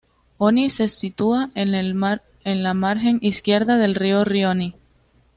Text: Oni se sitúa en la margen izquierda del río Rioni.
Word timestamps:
Oni 0.39 0.71
se 0.71 0.87
sitúa 0.87 1.51
en 1.53 2.63
la 2.63 2.73
margen 2.73 3.19
izquierda 3.21 3.77
del 3.77 3.93
río 3.93 4.25
Rioni. 4.25 4.75